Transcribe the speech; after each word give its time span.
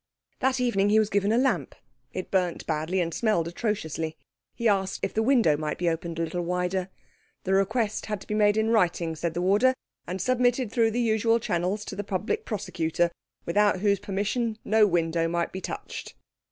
That 0.39 0.59
evening 0.59 0.89
he 0.89 0.97
was 0.97 1.11
given 1.11 1.31
a 1.31 1.37
lamp. 1.37 1.75
It 2.11 2.31
burnt 2.31 2.65
badly 2.65 3.01
and 3.01 3.13
smelt 3.13 3.47
atrociously. 3.47 4.17
He 4.55 4.67
asked 4.67 5.01
if 5.03 5.13
the 5.13 5.21
window 5.21 5.55
might 5.55 5.77
be 5.77 5.87
opened 5.87 6.17
a 6.17 6.23
little 6.23 6.41
wider. 6.41 6.89
The 7.43 7.53
request 7.53 8.07
had 8.07 8.19
to 8.21 8.25
be 8.25 8.33
made 8.33 8.57
in 8.57 8.71
writing, 8.71 9.15
said 9.15 9.35
the 9.35 9.43
warder, 9.43 9.75
and 10.07 10.19
submitted 10.19 10.71
through 10.71 10.89
the 10.89 10.99
usual 11.01 11.39
channels 11.39 11.85
to 11.85 11.95
the 11.95 12.03
Public 12.03 12.45
Prosecutor, 12.45 13.11
without 13.45 13.81
whose 13.81 13.99
permission 13.99 14.57
no 14.65 14.87
window 14.87 15.27
might 15.27 15.51
be 15.51 15.61
touched. 15.61 16.15